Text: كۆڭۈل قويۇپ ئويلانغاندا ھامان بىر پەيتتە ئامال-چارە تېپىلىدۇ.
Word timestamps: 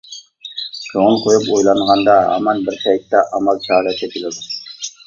كۆڭۈل 0.93 1.19
قويۇپ 1.25 1.45
ئويلانغاندا 1.57 2.17
ھامان 2.31 2.65
بىر 2.71 2.81
پەيتتە 2.87 3.23
ئامال-چارە 3.29 3.97
تېپىلىدۇ. 4.03 4.53